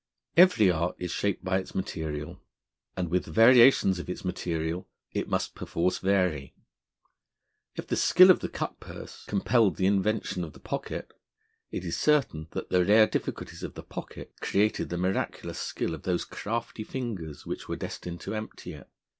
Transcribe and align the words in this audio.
Every 0.35 0.71
art 0.71 0.95
is 0.97 1.11
shaped 1.11 1.45
by 1.45 1.59
its 1.59 1.75
material, 1.75 2.41
and 2.97 3.11
with 3.11 3.25
the 3.25 3.31
variations 3.31 3.99
of 3.99 4.09
its 4.09 4.25
material 4.25 4.87
it 5.11 5.29
must 5.29 5.53
perforce 5.53 5.99
vary. 5.99 6.55
If 7.75 7.85
the 7.85 7.95
skill 7.95 8.31
of 8.31 8.39
the 8.39 8.49
cutpurse 8.49 9.23
compelled 9.27 9.75
the 9.75 9.85
invention 9.85 10.43
of 10.43 10.53
the 10.53 10.59
pocket, 10.59 11.13
it 11.69 11.85
is 11.85 11.97
certain 11.97 12.47
that 12.49 12.71
the 12.71 12.83
rare 12.83 13.05
difficulties 13.05 13.61
of 13.61 13.75
the 13.75 13.83
pocket 13.83 14.33
created 14.41 14.89
the 14.89 14.97
miraculous 14.97 15.59
skill 15.59 15.93
of 15.93 16.01
those 16.01 16.25
crafty 16.25 16.83
fingers 16.83 17.45
which 17.45 17.67
were 17.69 17.75
destined 17.75 18.21
to 18.21 18.33
empty 18.33 18.73
it. 18.73 18.89